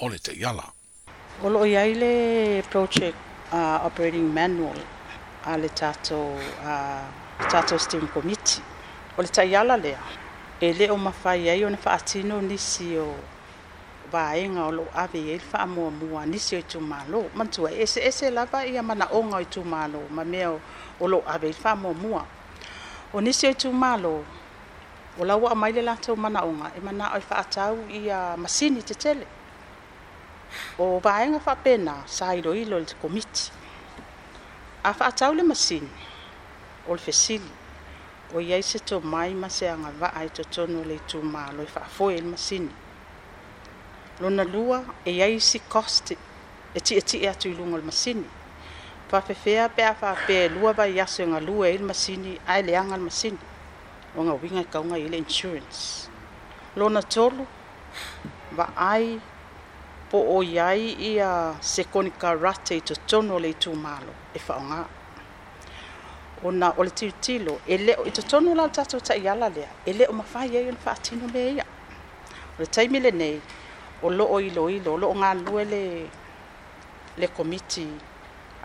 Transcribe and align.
o 0.00 0.08
le 0.08 0.18
te 0.18 0.32
iala. 0.32 0.64
O 1.44 1.48
lo 1.52 1.60
iai 1.66 2.62
project 2.70 3.14
uh, 3.52 3.80
operating 3.84 4.32
manual 4.32 4.76
a 5.44 5.58
le 5.58 5.68
tato, 5.68 6.36
uh, 6.64 7.04
tato 7.50 7.76
steering 7.78 8.08
committee. 8.08 8.62
O 9.18 9.22
le 9.22 9.28
te 9.28 9.42
iala 9.44 9.76
lea, 9.76 9.98
e 10.60 10.72
le 10.72 10.88
o 10.90 10.96
mawhai 10.96 11.48
ai 11.50 11.64
o 11.64 11.68
ne 11.68 11.76
whaatino 11.84 12.40
nisi 12.40 12.96
o 12.96 13.14
vaenga 14.12 14.66
o 14.68 14.70
lo 14.70 14.86
awe 14.94 15.14
e 15.18 15.36
le 15.36 15.42
whaamua 15.52 15.90
mua 15.90 16.26
nisi 16.26 16.56
o 16.56 16.60
i 16.60 16.62
tūmālo. 16.62 17.28
Mantua, 17.34 17.70
ese, 17.72 18.00
ese 18.00 18.30
lava 18.30 18.64
i 18.64 18.76
a 18.78 18.82
mana 18.82 19.06
onga 19.12 19.36
o 19.36 19.40
i 19.44 19.48
tūmālo, 19.52 20.08
ma 20.10 20.24
mea 20.24 20.50
o, 20.52 20.60
o 21.00 21.06
lo 21.08 21.20
awe 21.26 21.44
e 21.48 21.52
le 21.52 21.56
whaamua 21.64 21.94
mua. 21.94 22.26
O 23.12 23.20
nisi 23.20 23.46
o 23.50 23.52
i 23.52 23.58
tūmālo, 23.58 24.14
o 25.18 25.24
laua 25.28 25.52
a 25.52 25.54
maile 25.54 25.82
lātou 25.84 26.16
mana 26.16 26.44
onga, 26.46 26.72
e 26.76 26.80
mana 26.80 27.12
o 27.14 27.18
i 27.20 27.24
whaatau 27.30 27.84
i 27.92 28.08
a 28.08 28.36
masini 28.40 28.80
te 28.82 28.94
tele. 28.96 29.26
o 30.78 30.98
vaega 31.00 31.38
faapena 31.40 31.94
sa 32.06 32.34
iloilo 32.36 32.78
le 32.80 32.86
komiti 33.02 33.50
a 34.82 34.92
faatau 34.94 35.32
le 35.34 35.42
masini 35.42 35.90
o 36.88 36.92
le 36.94 36.98
fesili 37.00 37.50
o 38.34 38.38
iai 38.40 38.62
se 38.62 38.78
tomai 38.78 39.34
ma 39.34 39.48
se 39.50 39.68
agava'a 39.68 40.24
e 40.26 40.30
totonu 40.30 40.80
o 40.80 40.84
le 40.84 40.94
itumālo 40.96 41.62
e 41.62 41.66
faafoe 41.74 42.14
i 42.18 42.20
le 42.20 42.28
masini 42.34 42.72
lona 44.20 44.44
lua 44.44 44.78
e 45.04 45.10
iai 45.18 45.34
isi 45.36 45.58
cost 45.74 46.06
e 46.10 46.78
tiʻetiʻi 46.86 47.24
e 47.24 47.28
atu 47.28 47.48
i 47.50 47.54
luga 47.56 47.74
o 47.74 47.78
le 47.80 47.86
masini 47.90 48.28
faafefea 49.10 49.64
pe 49.76 49.82
a 49.84 49.94
faapea 49.94 50.42
e 50.44 50.48
lua 50.48 50.72
vai 50.72 51.00
aso 51.00 51.22
e 51.22 51.26
galue 51.26 51.66
ai 51.66 51.76
le 51.78 51.84
masini 51.90 52.38
ae 52.52 52.62
leaga 52.62 52.96
le 52.96 53.02
masini 53.08 53.38
o 54.16 54.22
gauiga 54.24 54.60
e 54.60 54.64
kauga 54.70 54.96
i 54.98 55.06
e 55.06 55.08
le 55.08 55.16
insurance 55.18 56.08
lona 56.76 57.02
tolu 57.02 57.44
vaai 58.56 59.20
po 60.10 60.18
o 60.36 60.40
iai 60.42 60.88
i 60.98 61.10
a 61.22 61.54
se 61.62 61.84
konika 61.84 62.34
rate 62.34 62.74
i 62.76 62.80
tono 63.10 63.38
le 63.38 63.48
i 63.50 63.54
tū 63.62 63.72
mālo 63.84 64.12
e 64.36 64.40
whaonga. 64.46 64.82
O 66.46 66.50
na 66.50 66.68
o 66.78 66.82
le 66.84 66.90
tirutilo, 66.98 67.54
e 67.66 67.78
leo 67.78 68.02
i 68.04 68.10
tono 68.30 68.54
la 68.54 68.66
tato 68.68 68.98
ta 69.00 69.14
i 69.14 69.28
ala 69.32 69.48
lea, 69.56 69.68
e 69.88 69.92
leo 69.98 70.12
mawhai 70.18 70.56
ei 70.58 70.68
an 70.68 70.76
whaatino 70.84 71.26
me 71.34 71.40
ia. 71.56 71.64
O 72.58 72.62
le 72.62 72.66
taimi 72.74 72.98
le 73.04 73.10
nei, 73.10 73.40
o 74.04 74.08
loo 74.18 74.38
ilo 74.48 74.66
ilo, 74.76 74.90
o 74.94 74.96
loo 75.02 75.14
ngā 75.20 75.30
lue 75.44 75.64
le, 75.72 75.82
le 77.20 77.26
komiti 77.36 77.86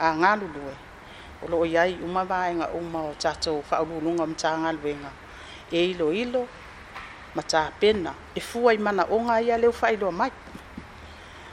a 0.05 0.15
ngā 0.19 0.31
lulue. 0.41 0.73
O 1.45 1.51
loo 1.51 1.63
iai 1.73 1.93
umawaenga 2.05 2.67
uma 2.79 2.99
o 3.05 3.13
tato 3.23 3.51
whaurununga 3.69 4.23
o 4.23 4.31
mta 4.33 4.51
ngā 4.63 4.71
luenga. 4.81 5.11
E 5.73 5.77
ilo 5.91 6.07
ilo, 6.23 6.41
mata 7.35 7.61
pena, 7.79 8.11
e 8.33 8.39
fuai 8.49 8.77
mana 8.85 9.03
o 9.05 9.17
ngā 9.25 9.35
ia 9.47 9.57
leo 9.61 9.73
whaidoa 9.81 10.11
maipa 10.11 10.54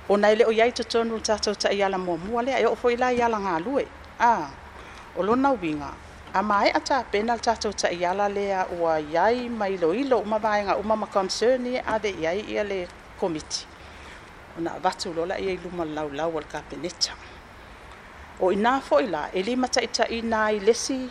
o 0.09 0.17
nai 0.17 0.37
le 0.37 0.45
o 0.45 0.51
iai 0.53 0.73
totonu 0.75 1.17
tatou 1.27 1.55
ta 1.55 1.71
iala 1.71 1.99
muamua 1.99 2.43
lea 2.47 2.59
e 2.63 2.67
o 2.67 2.75
foi 2.75 2.97
la 2.97 3.11
yala 3.11 3.39
iala 3.39 3.39
galue 3.39 3.87
a 4.19 4.51
o 5.17 5.23
lona 5.23 5.51
uiga 5.53 5.91
a 6.35 6.41
maeʻa 6.43 6.81
tapena 6.89 7.35
le 7.37 7.43
tatou 7.43 7.73
ta 7.73 7.89
iala 7.91 8.29
lea 8.29 8.67
ua 8.81 8.99
iai 9.01 9.49
ma 9.49 9.67
iloilo 9.69 10.19
uma 10.19 10.39
vaega 10.39 10.77
uma 10.77 10.97
ma 10.97 11.07
concern 11.07 11.67
a 11.93 11.99
le 12.03 12.11
iai 12.11 12.41
ia 12.53 12.65
le 12.65 12.89
komiti 13.21 13.67
ona 14.59 14.71
avatu 14.75 15.13
lola 15.15 15.39
ia 15.39 15.53
i 15.53 15.59
luma 15.65 15.85
lalaulau 15.85 16.35
o 16.37 16.41
le 16.41 16.47
kapeneta 16.53 17.13
o 18.41 18.51
inā 18.53 18.81
foʻi 18.89 19.07
la 19.11 19.29
e 19.33 19.41
lima 19.43 19.69
nai 20.25 20.49
ai 20.49 20.59
lesi 20.61 21.11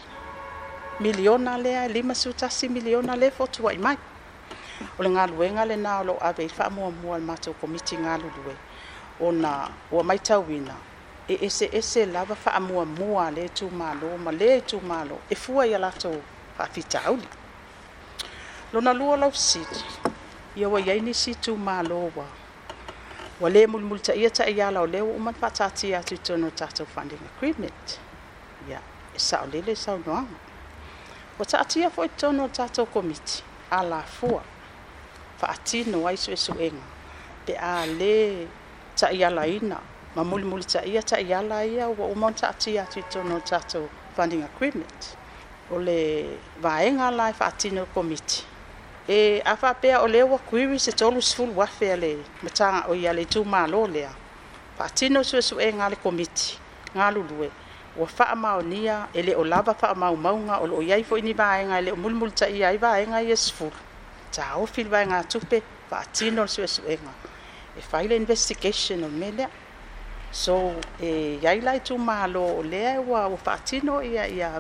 miliona 1.00 1.58
lea 1.58 1.86
e 1.86 1.90
lima 1.90 2.14
sutasi 2.16 2.68
miliona 2.70 3.16
lea 3.16 3.32
fotuaʻi 3.32 3.80
mai 3.80 3.96
o 5.00 5.04
le 5.04 5.10
galuega 5.16 5.64
lenā 5.66 6.02
o 6.02 6.04
loo 6.04 6.20
mo 6.20 6.44
i 6.44 6.50
faamuamua 6.50 7.18
le 7.20 7.26
matou 7.26 7.54
komiti 7.62 7.96
galulue 7.96 8.56
ona 9.20 9.70
ua 9.92 10.04
maitauina 10.04 10.74
e 11.28 11.38
ese 11.42 11.70
ese 11.74 12.06
lava 12.06 12.36
faamuamua 12.36 13.32
le 13.32 13.50
tumālo 13.50 14.18
ma 14.18 14.32
le 14.32 14.62
tumālo 14.62 15.18
e 15.30 15.36
fua 15.36 15.68
ia 15.68 15.78
latou 15.78 16.22
faafitauli 16.58 17.28
lona 18.74 18.94
lua 18.94 19.18
lausiti 19.18 19.86
ia 20.56 20.70
ua 20.70 20.82
iai 20.82 21.00
nisi 21.02 21.36
tumālo 21.36 22.00
ua 22.06 22.26
ua 23.42 23.50
lē 23.50 23.68
mulimuli 23.68 24.02
taʻia 24.02 24.30
taʻiala 24.30 24.80
o 24.82 24.88
lea 24.88 25.04
ua 25.06 25.14
uma 25.14 25.34
faatatia 25.34 26.00
atu 26.00 26.16
itono 26.16 26.50
tatou 26.52 26.86
funding 26.86 27.22
agreement 27.38 28.00
ia 28.70 28.80
e 29.16 29.18
saʻolele 29.20 29.76
saunoaga 29.76 30.28
ua 31.40 31.46
taatia 31.46 31.90
foʻi 31.90 32.10
tono 32.18 32.48
tatou 32.48 32.86
komiti 32.86 33.44
a 33.72 33.84
lafua 33.84 34.42
faatino 35.38 36.08
ai 36.08 36.16
suʻesuʻega 36.16 36.84
pe 37.46 37.54
a 37.58 37.86
lē 37.86 38.48
ta 39.00 39.10
ia 39.12 39.30
la 39.30 39.48
ina 39.48 39.78
ma 40.16 40.22
muli 40.30 40.44
muli 40.52 40.64
ta 40.74 40.80
ia 40.92 41.02
ta 41.10 41.18
ia 41.30 41.42
la 41.42 41.60
ia 41.66 41.88
wa 41.88 42.06
o 42.12 42.16
mon 42.22 42.34
ta 42.40 42.48
ti 42.62 42.72
ati 42.84 43.02
to 43.12 43.20
no 43.30 43.38
ta 43.50 43.58
to 43.72 43.80
funding 44.16 44.44
equipment 44.52 45.00
o 45.74 45.76
le 45.88 45.98
vaenga 46.64 47.08
lai 47.20 47.32
fa 47.40 47.46
ati 47.52 47.68
komiti 47.96 48.38
e 49.18 49.42
a 49.52 49.56
fa 49.62 49.70
pe 49.82 49.90
o 50.04 50.08
le 50.08 50.22
wa 50.32 50.38
kuiwi 50.48 50.78
se 50.86 50.92
tolu 50.92 51.22
sful 51.22 51.50
wa 51.60 51.68
le 52.04 52.12
mata 52.44 52.68
o 52.90 52.94
ia 52.94 53.12
le 53.14 53.26
tu 53.26 53.44
ma 53.46 53.62
lo 53.74 53.88
le 53.88 54.02
fa 54.78 54.84
ati 54.90 55.06
no 55.10 55.22
su 55.24 55.56
e 55.60 55.68
nga 55.74 55.86
le 55.92 55.96
komiti 56.04 56.48
nga 56.96 57.08
lu 57.16 57.22
lu 57.30 57.36
e 57.46 57.50
wa 58.00 58.62
nia 58.64 59.08
ele 59.14 59.34
o 59.36 59.44
lava 59.44 59.74
fa 59.74 59.94
ma 59.96 60.08
maunga 60.26 60.56
o 60.64 60.66
lo 60.72 60.78
yai 60.90 61.04
fo 61.04 61.16
ni 61.28 61.34
vaenga 61.34 61.76
e 61.80 61.84
le 61.88 61.92
muli 62.02 62.16
muli 62.20 62.32
ta 62.40 62.46
ia 62.50 62.68
i 62.76 62.78
vaenga 62.78 63.18
ia 63.30 63.36
sful 63.48 63.74
ta 64.36 64.44
o 64.60 64.66
fil 64.74 64.88
vaenga 64.94 65.18
tupe 65.32 65.58
fa 65.90 65.96
ati 66.04 66.26
no 66.36 66.44
su 66.54 66.62
su 66.76 66.82
e 66.88 66.96
nga 67.04 67.14
file 67.80 68.12
investigation 68.14 69.04
o 69.04 69.08
me 69.10 69.32
so 70.32 70.76
e 71.00 71.38
eh, 71.40 71.40
iai 71.44 71.62
lai 71.62 71.80
tumālō 71.80 72.44
o 72.60 72.62
lea 72.64 73.02
ua 73.02 73.28
ua 73.28 73.38
faatino 73.38 74.02
ia 74.02 74.28
ia 74.28 74.50